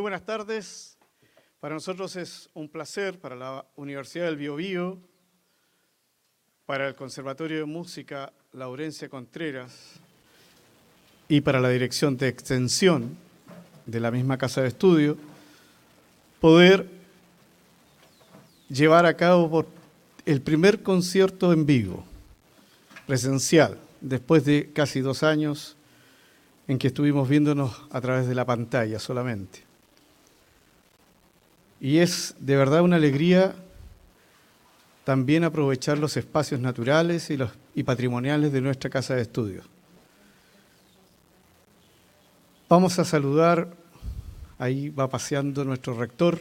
Muy 0.00 0.04
buenas 0.04 0.24
tardes. 0.24 0.96
Para 1.60 1.74
nosotros 1.74 2.16
es 2.16 2.48
un 2.54 2.70
placer, 2.70 3.20
para 3.20 3.36
la 3.36 3.66
Universidad 3.76 4.24
del 4.24 4.38
Biobío, 4.38 4.98
para 6.64 6.88
el 6.88 6.94
Conservatorio 6.94 7.58
de 7.58 7.64
Música 7.66 8.32
Laurencia 8.52 9.10
Contreras 9.10 10.00
y 11.28 11.42
para 11.42 11.60
la 11.60 11.68
Dirección 11.68 12.16
de 12.16 12.28
Extensión 12.28 13.14
de 13.84 14.00
la 14.00 14.10
misma 14.10 14.38
Casa 14.38 14.62
de 14.62 14.68
Estudio, 14.68 15.18
poder 16.40 16.88
llevar 18.70 19.04
a 19.04 19.18
cabo 19.18 19.66
el 20.24 20.40
primer 20.40 20.82
concierto 20.82 21.52
en 21.52 21.66
vivo, 21.66 22.06
presencial, 23.06 23.76
después 24.00 24.46
de 24.46 24.72
casi 24.72 25.00
dos 25.02 25.22
años 25.22 25.76
en 26.68 26.78
que 26.78 26.86
estuvimos 26.86 27.28
viéndonos 27.28 27.82
a 27.90 28.00
través 28.00 28.26
de 28.26 28.34
la 28.34 28.46
pantalla 28.46 28.98
solamente. 28.98 29.68
Y 31.80 31.98
es 31.98 32.34
de 32.38 32.56
verdad 32.56 32.82
una 32.82 32.96
alegría 32.96 33.54
también 35.04 35.44
aprovechar 35.44 35.98
los 35.98 36.16
espacios 36.16 36.60
naturales 36.60 37.30
y, 37.30 37.36
los, 37.36 37.50
y 37.74 37.82
patrimoniales 37.82 38.52
de 38.52 38.60
nuestra 38.60 38.90
casa 38.90 39.14
de 39.14 39.22
estudios. 39.22 39.64
Vamos 42.68 42.98
a 42.98 43.04
saludar, 43.04 43.74
ahí 44.58 44.90
va 44.90 45.08
paseando 45.08 45.64
nuestro 45.64 45.94
rector, 45.94 46.40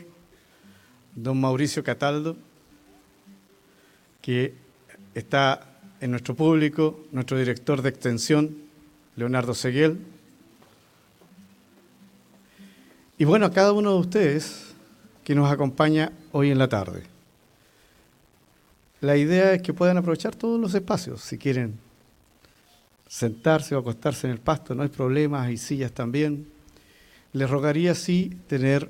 don 1.16 1.40
Mauricio 1.40 1.84
Cataldo, 1.84 2.36
que 4.22 4.54
está 5.16 5.80
en 6.02 6.12
nuestro 6.12 6.36
público, 6.36 7.00
nuestro 7.12 7.38
director 7.38 7.82
de 7.82 7.90
extensión, 7.90 8.56
Leonardo 9.16 9.54
Seguel. 9.56 10.00
Y 13.18 13.26
bueno, 13.26 13.48
a 13.48 13.52
cada 13.52 13.72
uno 13.72 13.94
de 13.94 14.00
ustedes 14.00 14.69
que 15.30 15.36
nos 15.36 15.52
acompaña 15.52 16.12
hoy 16.32 16.50
en 16.50 16.58
la 16.58 16.68
tarde. 16.68 17.04
La 19.00 19.16
idea 19.16 19.54
es 19.54 19.62
que 19.62 19.76
puedan 19.76 19.96
aprovechar 19.96 20.36
todos 20.36 20.60
los 20.60 20.74
espacios, 20.74 21.22
si 21.22 21.38
quieren 21.38 21.78
sentarse 23.08 23.76
o 23.76 23.78
acostarse 23.78 24.26
en 24.26 24.34
el 24.34 24.40
pasto, 24.40 24.74
no 24.74 24.82
hay 24.82 24.90
problema, 24.90 25.44
hay 25.44 25.58
sillas 25.58 25.92
también. 25.92 26.48
Les 27.32 27.48
rogaría 27.48 27.94
sí 27.94 28.40
tener 28.48 28.90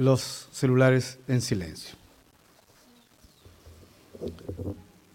los 0.00 0.48
celulares 0.50 1.18
en 1.28 1.42
silencio. 1.42 1.94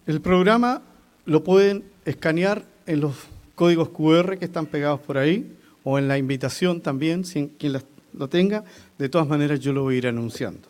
El 0.06 0.20
programa 0.20 0.80
lo 1.24 1.42
pueden 1.42 1.82
escanear 2.04 2.64
en 2.86 3.00
los 3.00 3.16
códigos 3.56 3.88
QR 3.88 4.38
que 4.38 4.44
están 4.44 4.66
pegados 4.66 5.00
por 5.00 5.18
ahí 5.18 5.56
o 5.82 5.98
en 5.98 6.06
la 6.06 6.18
invitación 6.18 6.80
también, 6.80 7.24
si 7.24 7.48
quien 7.58 7.72
lo 8.12 8.28
tenga. 8.28 8.62
De 8.96 9.08
todas 9.08 9.26
maneras, 9.26 9.58
yo 9.58 9.72
lo 9.72 9.82
voy 9.82 9.96
a 9.96 9.98
ir 9.98 10.06
anunciando. 10.06 10.68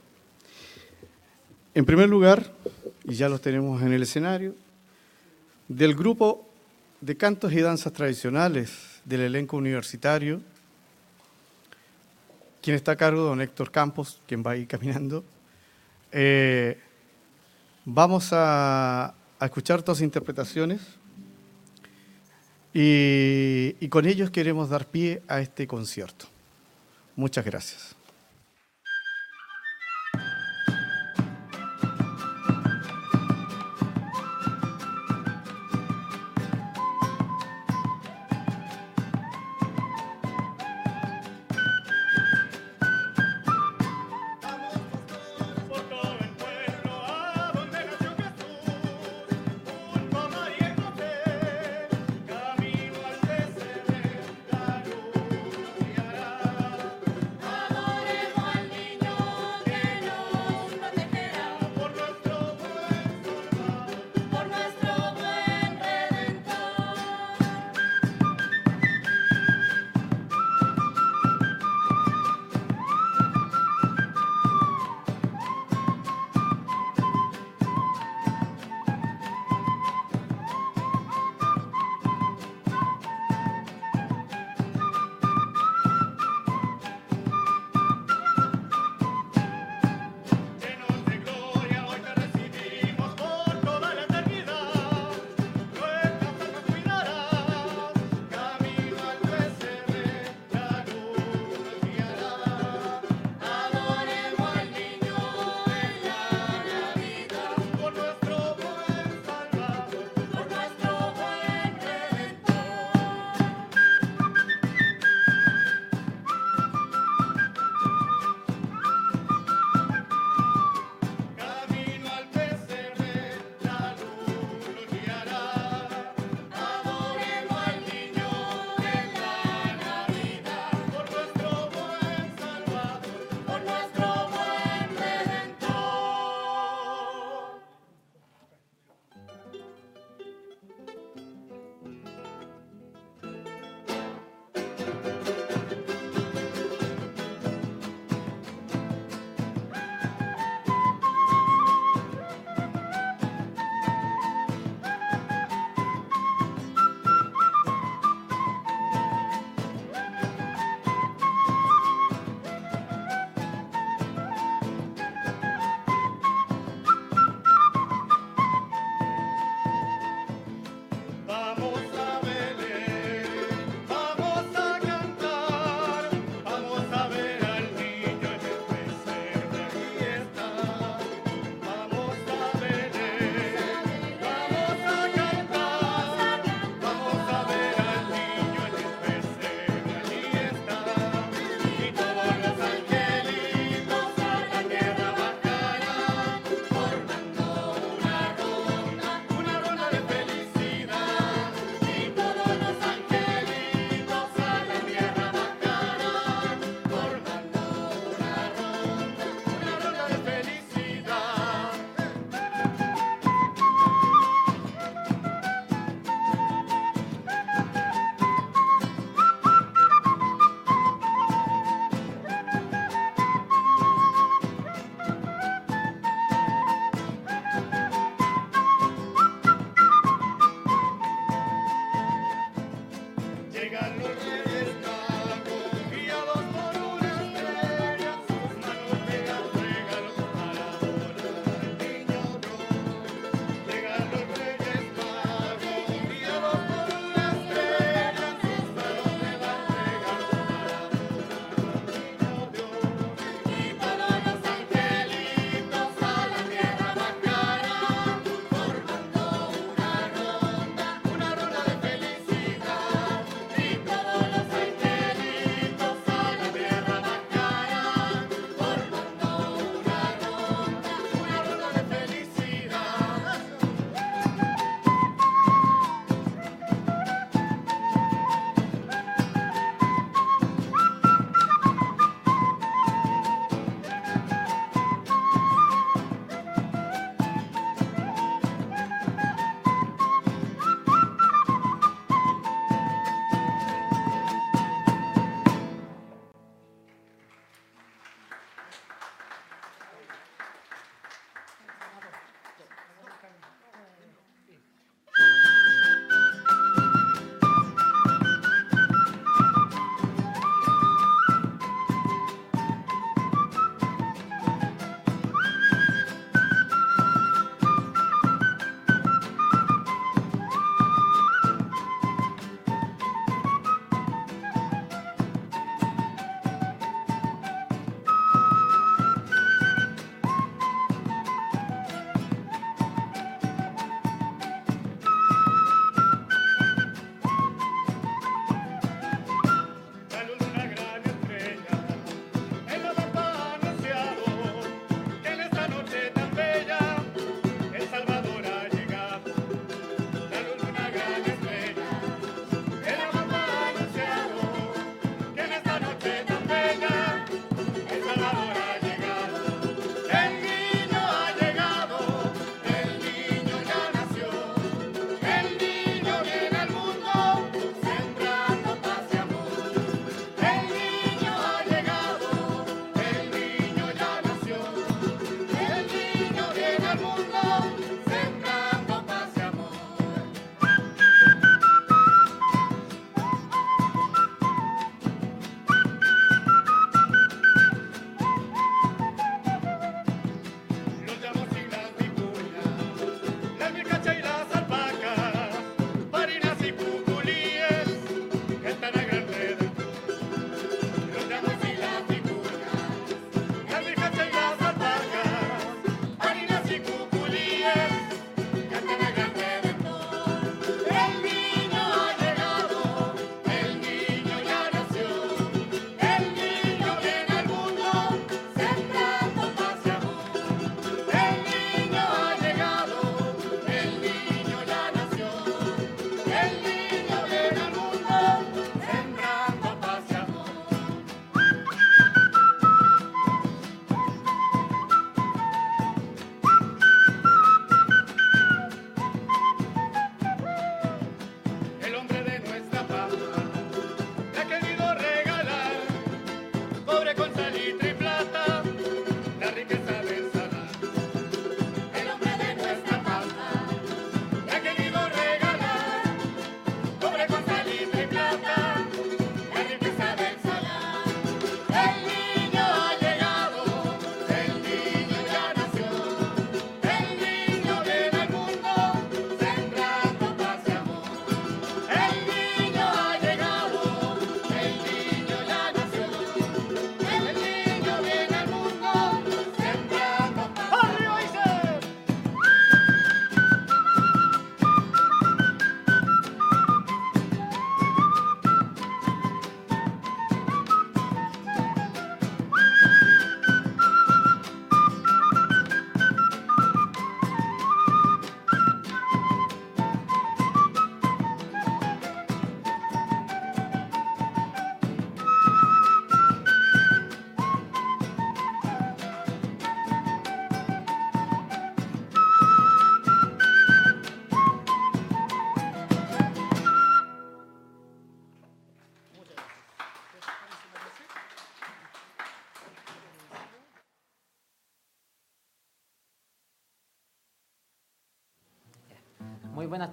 En 1.75 1.85
primer 1.85 2.09
lugar, 2.09 2.51
y 3.05 3.17
ya 3.17 3.29
los 3.29 3.43
tenemos 3.43 3.83
en 3.83 3.93
el 3.93 4.03
escenario, 4.03 4.55
del 5.69 5.95
grupo 5.95 6.49
de 7.03 7.19
cantos 7.19 7.53
y 7.53 7.61
danzas 7.61 7.93
tradicionales 7.93 8.73
del 9.05 9.21
elenco 9.21 9.59
universitario, 9.59 10.41
quien 12.67 12.75
está 12.75 12.93
a 12.93 12.97
cargo, 12.97 13.23
don 13.23 13.41
Héctor 13.41 13.71
Campos, 13.71 14.21
quien 14.27 14.43
va 14.45 14.51
ahí 14.51 14.67
caminando. 14.67 15.25
Eh, 16.11 16.77
vamos 17.85 18.31
a, 18.33 19.15
escuchar 19.41 19.83
todas 19.85 20.01
interpretaciones 20.01 20.81
y, 22.75 23.77
y 23.79 23.89
con 23.89 24.05
ellos 24.05 24.31
queremos 24.31 24.69
dar 24.69 24.87
pie 24.87 25.23
a 25.29 25.39
este 25.41 25.69
concierto. 25.69 26.27
Muchas 27.15 27.45
gracias. 27.45 27.96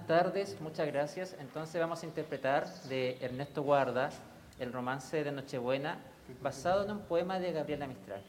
Tardes, 0.06 0.60
muchas 0.60 0.86
gracias. 0.86 1.36
Entonces 1.40 1.80
vamos 1.80 2.02
a 2.02 2.06
interpretar 2.06 2.66
de 2.88 3.18
Ernesto 3.20 3.62
Guarda 3.62 4.10
el 4.58 4.72
romance 4.72 5.24
de 5.24 5.32
Nochebuena 5.32 5.98
basado 6.42 6.84
en 6.84 6.90
un 6.90 7.00
poema 7.00 7.38
de 7.38 7.52
Gabriela 7.52 7.86
Mistral. 7.86 8.22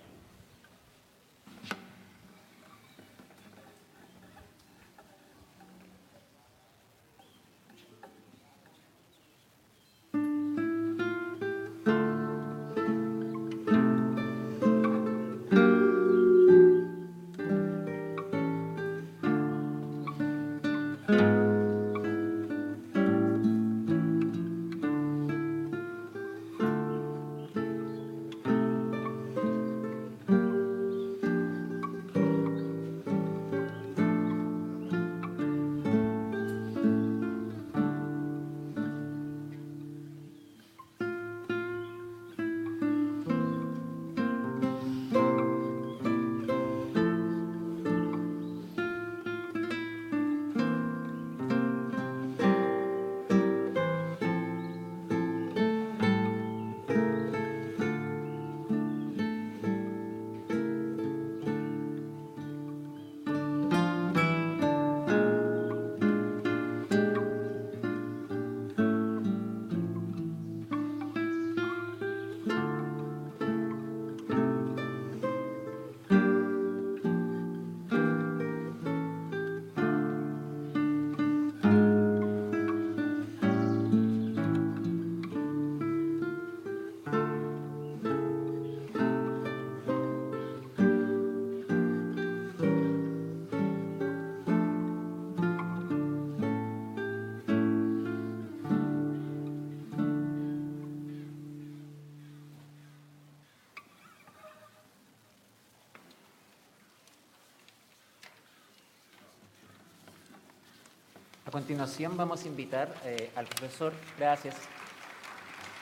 Continuación 111.56 112.18
vamos 112.18 112.44
a 112.44 112.48
invitar 112.50 112.94
eh, 113.06 113.32
al 113.34 113.46
profesor, 113.46 113.94
gracias, 114.18 114.58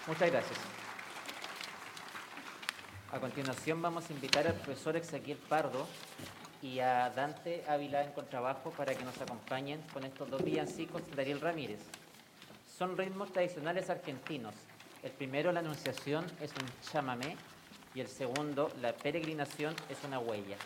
muchas 0.05 0.29
gracias. 0.29 0.59
A 3.11 3.19
continuación 3.19 3.81
vamos 3.81 4.07
a 4.07 4.13
invitar 4.13 4.45
al 4.45 4.53
profesor 4.53 4.95
Ezequiel 4.97 5.39
Pardo 5.49 5.87
y 6.61 6.77
a 6.77 7.09
Dante 7.09 7.63
Ávila 7.67 8.03
en 8.03 8.11
contrabajo 8.11 8.69
para 8.69 8.93
que 8.93 9.03
nos 9.03 9.19
acompañen 9.19 9.81
con 9.91 10.03
estos 10.03 10.29
dos 10.29 10.43
villancicos 10.43 11.09
de 11.09 11.15
Daniel 11.15 11.41
Ramírez. 11.41 11.79
Son 12.77 12.95
ritmos 12.95 13.33
tradicionales 13.33 13.89
argentinos. 13.89 14.53
El 15.01 15.09
primero, 15.09 15.51
la 15.51 15.61
anunciación, 15.61 16.23
es 16.39 16.51
un 16.51 16.67
chamamé 16.87 17.35
y 17.95 18.01
el 18.01 18.07
segundo, 18.07 18.71
la 18.79 18.93
peregrinación, 18.93 19.73
es 19.89 19.97
una 20.05 20.19
huella. 20.19 20.57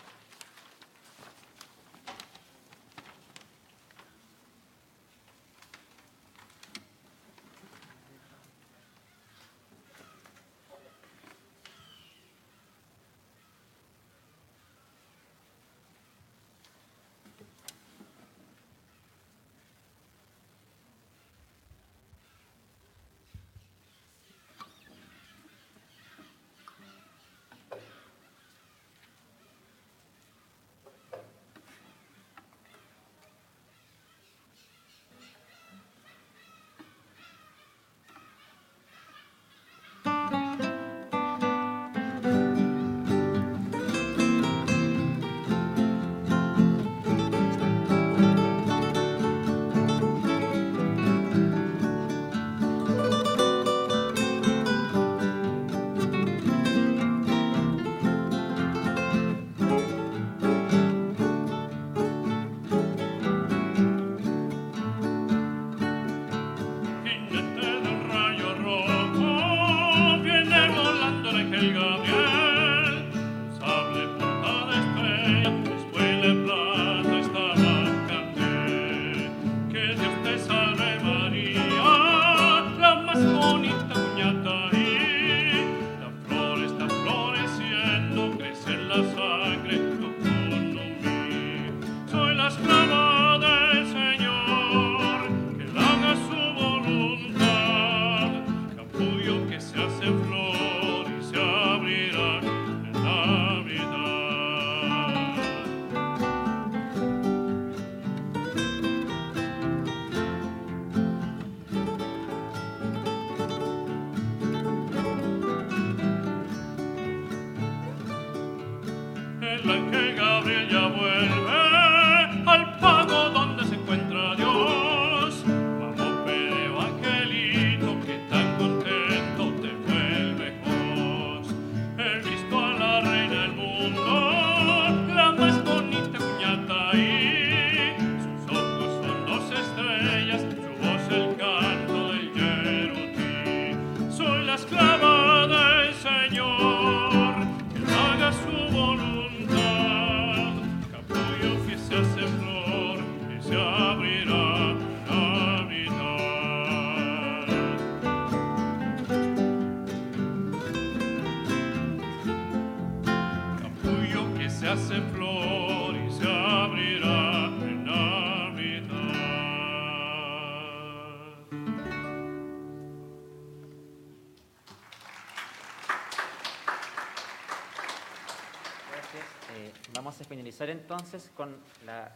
Finalizar 180.58 180.70
entonces 180.70 181.32
con, 181.36 181.56
la, 181.86 182.12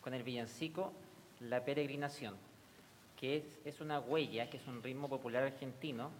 con 0.00 0.14
el 0.14 0.22
villancico 0.22 0.92
La 1.40 1.64
Peregrinación, 1.64 2.34
que 3.18 3.38
es, 3.38 3.44
es 3.64 3.80
una 3.80 3.98
huella, 3.98 4.50
que 4.50 4.58
es 4.58 4.66
un 4.66 4.82
ritmo 4.82 5.08
popular 5.08 5.42
argentino. 5.42 6.10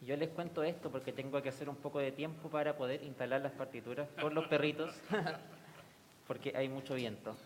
Yo 0.00 0.16
les 0.16 0.30
cuento 0.30 0.64
esto 0.64 0.90
porque 0.90 1.12
tengo 1.12 1.40
que 1.42 1.48
hacer 1.48 1.68
un 1.68 1.76
poco 1.76 2.00
de 2.00 2.10
tiempo 2.10 2.48
para 2.48 2.76
poder 2.76 3.04
instalar 3.04 3.40
las 3.40 3.52
partituras 3.52 4.08
con 4.20 4.34
los 4.34 4.48
perritos, 4.48 4.92
porque 6.26 6.52
hay 6.56 6.68
mucho 6.68 6.94
viento. 6.94 7.36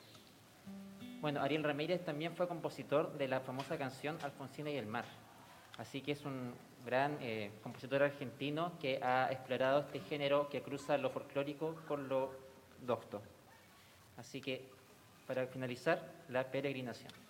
Bueno, 1.20 1.42
Ariel 1.42 1.64
Ramírez 1.64 2.04
también 2.04 2.34
fue 2.34 2.48
compositor 2.48 3.12
de 3.18 3.28
la 3.28 3.40
famosa 3.40 3.76
canción 3.76 4.16
Alfonsina 4.22 4.70
y 4.70 4.76
el 4.76 4.86
mar. 4.86 5.04
Así 5.76 6.00
que 6.00 6.12
es 6.12 6.24
un 6.24 6.54
gran 6.86 7.18
eh, 7.20 7.50
compositor 7.62 8.02
argentino 8.02 8.72
que 8.80 9.00
ha 9.02 9.30
explorado 9.30 9.80
este 9.80 10.00
género 10.00 10.48
que 10.48 10.62
cruza 10.62 10.96
lo 10.96 11.10
folclórico 11.10 11.74
con 11.86 12.08
lo 12.08 12.45
docto. 12.86 13.22
Así 14.16 14.40
que, 14.40 14.68
para 15.26 15.46
finalizar, 15.46 16.24
la 16.28 16.50
peregrinación. 16.50 17.25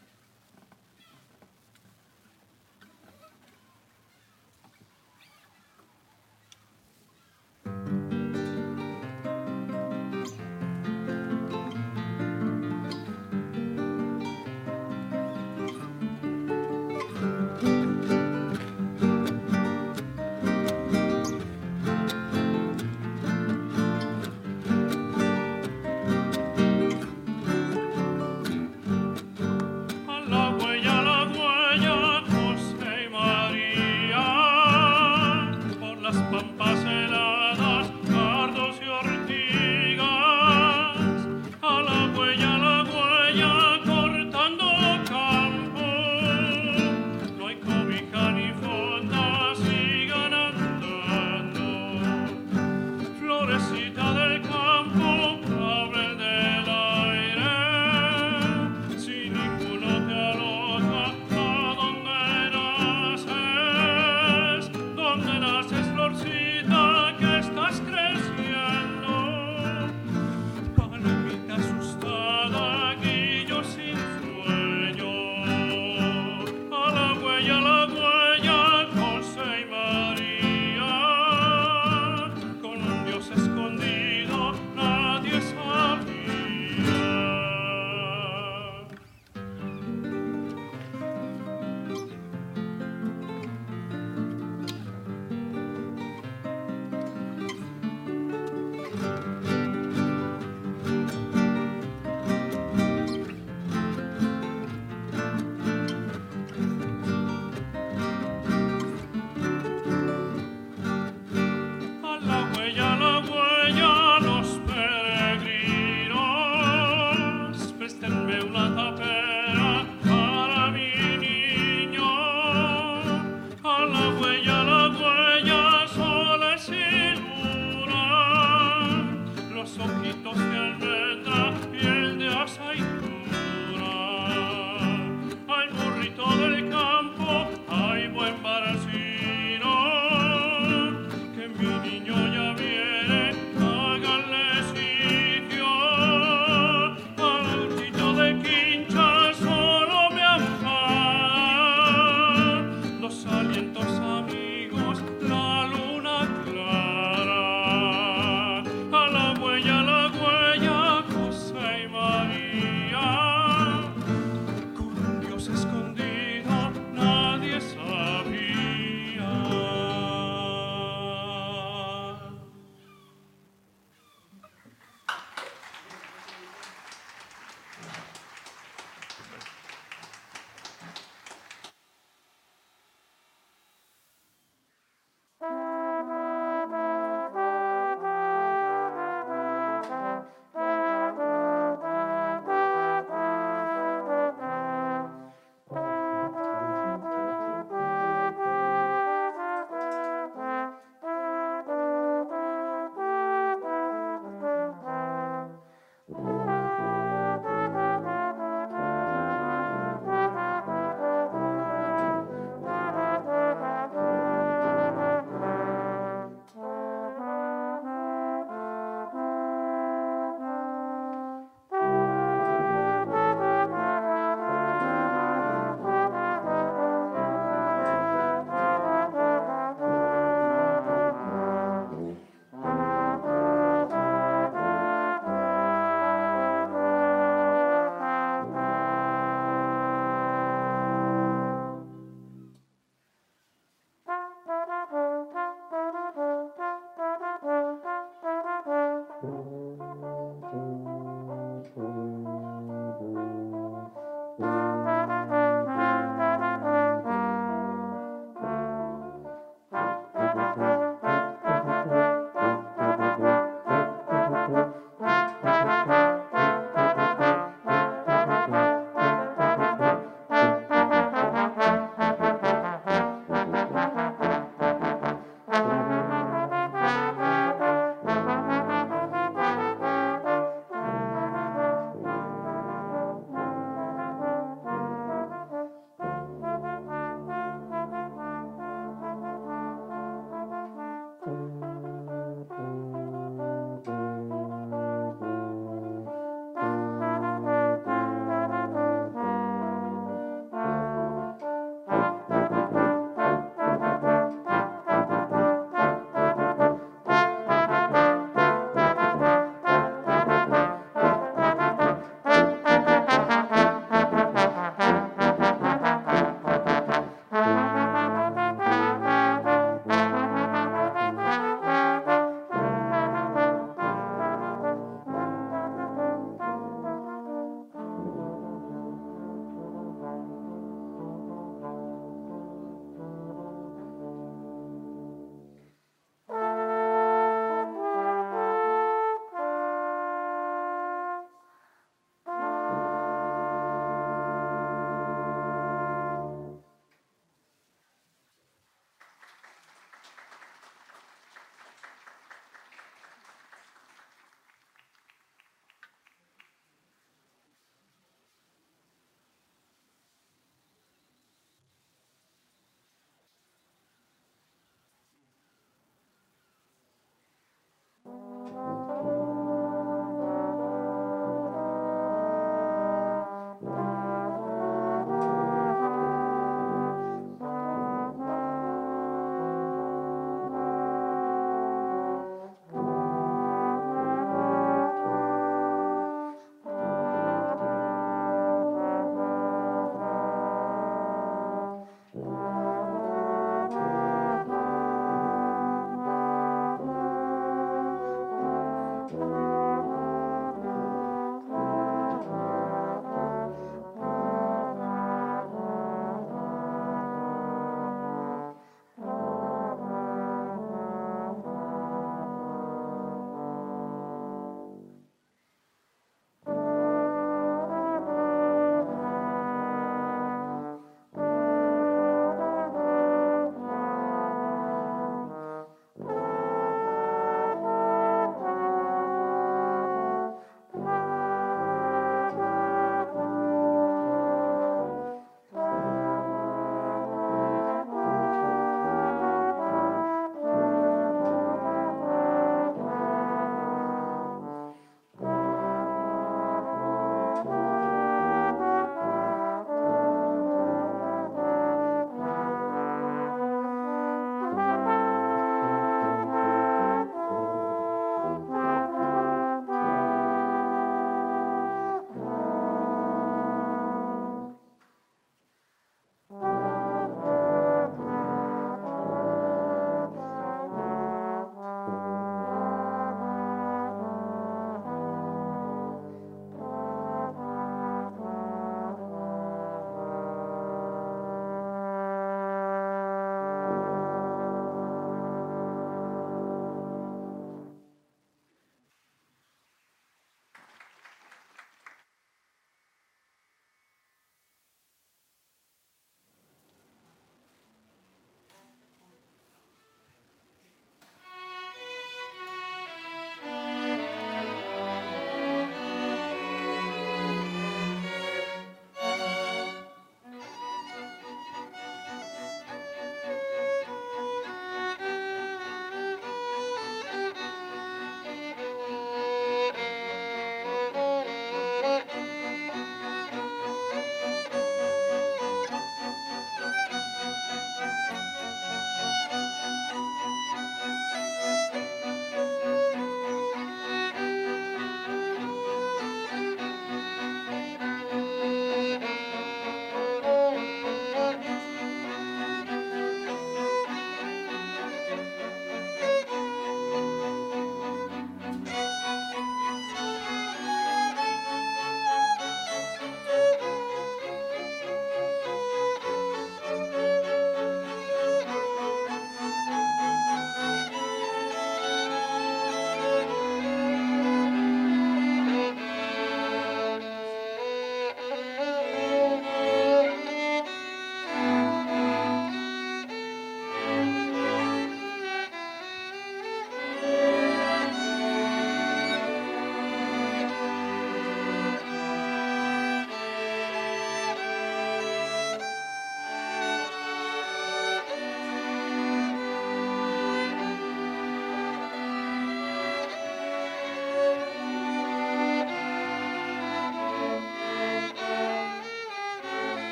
ojitos 129.87 130.37
de 130.37 130.56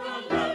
A 0.00 0.47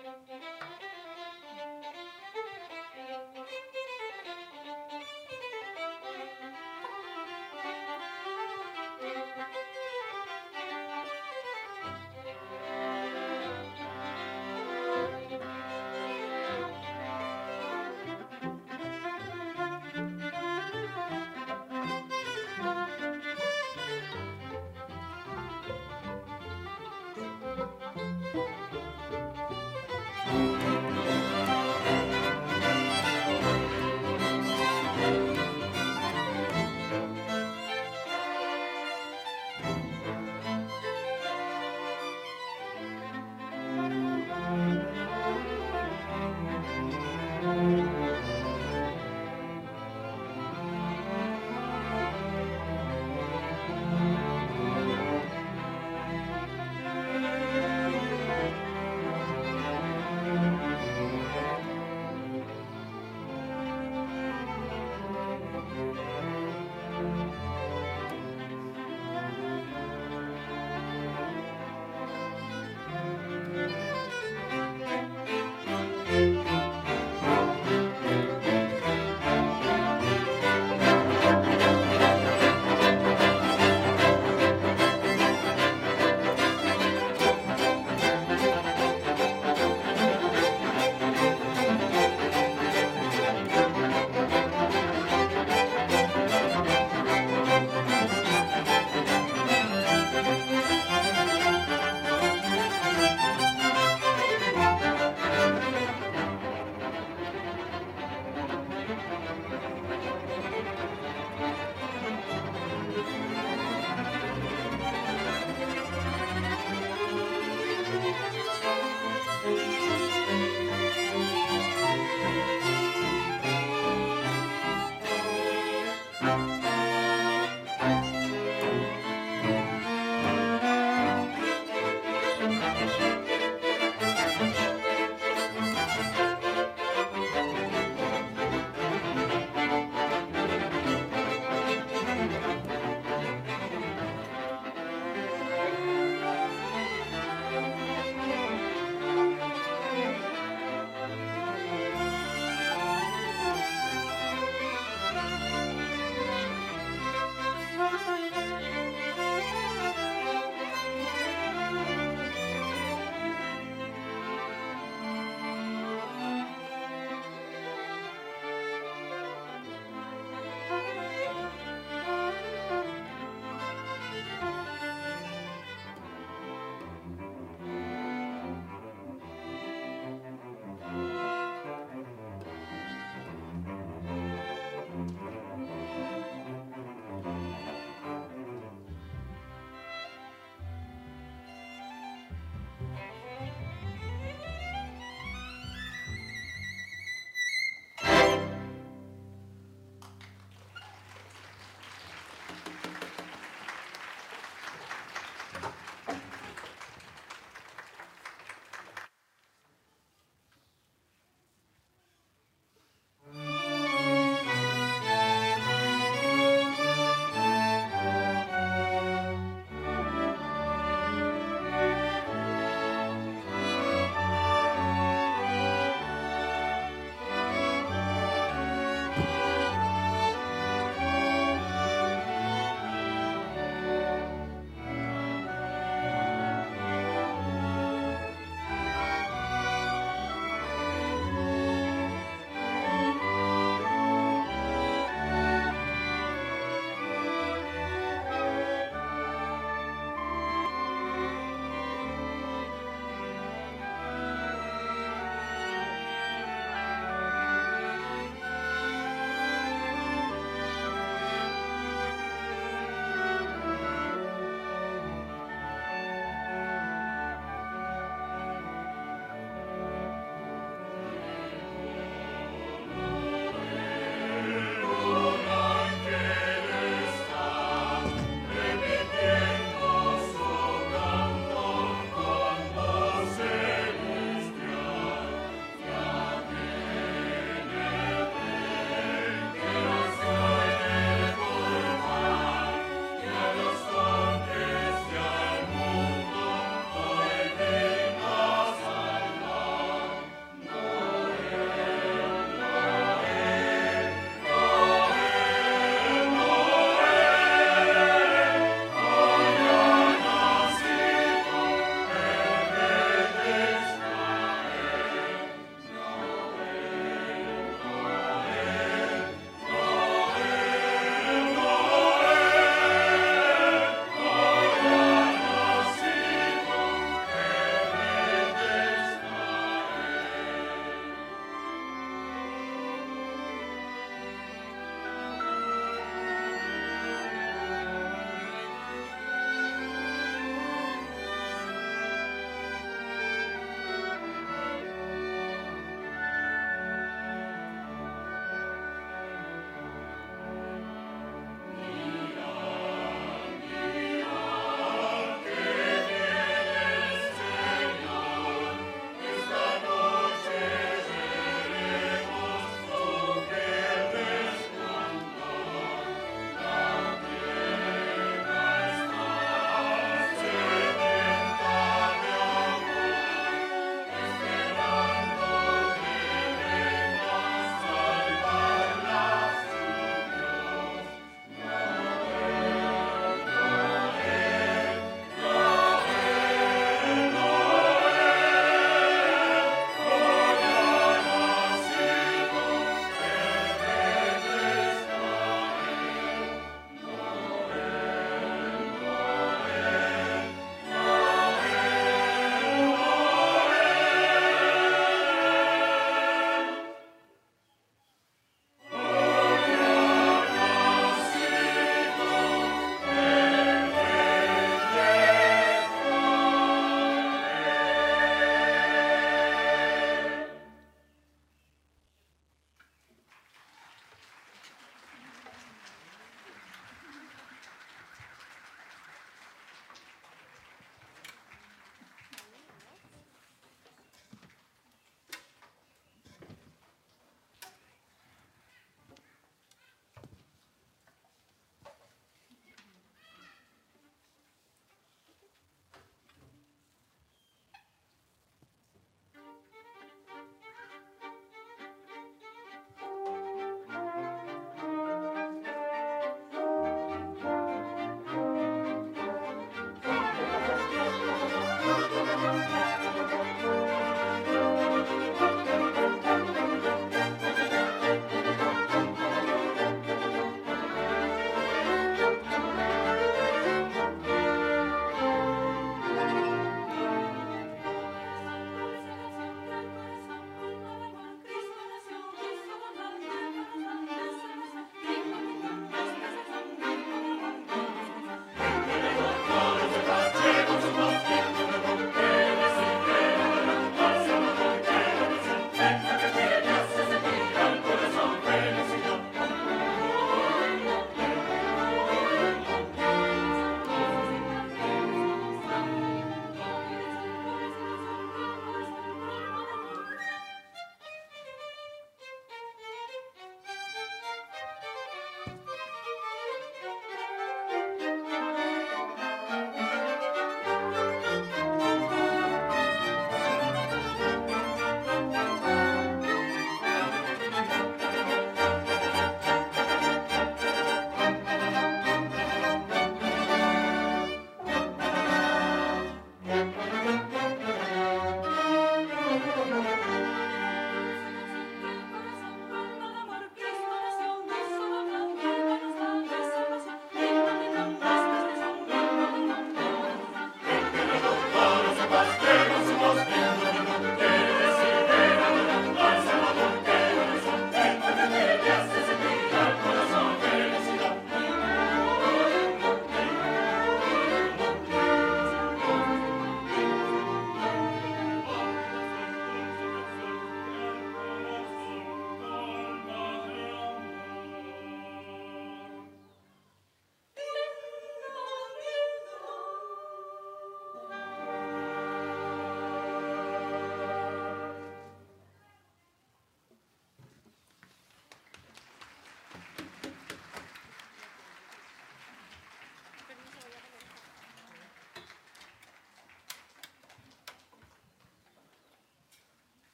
Thank 0.00 0.28
you. 3.50 3.67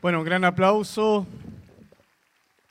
Bueno, 0.00 0.20
un 0.20 0.24
gran 0.24 0.44
aplauso 0.44 1.26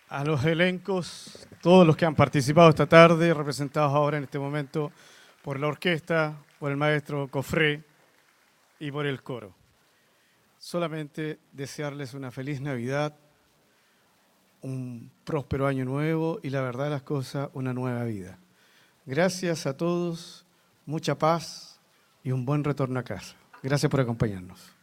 a 0.08 0.24
los 0.24 0.46
elencos, 0.46 1.46
todos 1.62 1.86
los 1.86 1.98
que 1.98 2.06
han 2.06 2.16
participado 2.16 2.70
esta 2.70 2.86
tarde, 2.86 3.34
representados 3.34 3.94
ahora 3.94 4.18
en 4.18 4.24
este 4.24 4.40
momento 4.40 4.94
por 5.42 5.60
la 5.60 5.68
orquesta, 5.68 6.38
por 6.58 6.72
el 6.72 6.78
maestro 6.78 7.28
Cofré 7.28 7.84
y 8.80 8.92
por 8.92 9.06
el 9.06 9.22
coro. 9.24 9.54
Solamente 10.58 11.38
desearles 11.52 12.14
una 12.14 12.32
feliz 12.32 12.62
Navidad, 12.62 13.14
un 14.62 15.12
próspero 15.26 15.68
año 15.68 15.84
nuevo 15.84 16.40
y 16.44 16.50
la 16.50 16.62
verdad 16.62 16.90
las 16.90 17.04
cosas, 17.04 17.50
una 17.52 17.74
nueva 17.74 18.06
vida. 18.06 18.40
Gracias 19.06 19.66
a 19.66 19.76
todos, 19.76 20.46
mucha 20.86 21.18
paz 21.18 21.82
y 22.24 22.32
un 22.32 22.46
buen 22.46 22.64
retorno 22.64 23.02
a 23.02 23.04
casa. 23.04 23.36
Gracias 23.62 23.90
por 23.92 24.00
acompañarnos. 24.00 24.77